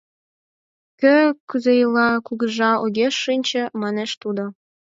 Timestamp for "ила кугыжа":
1.83-2.71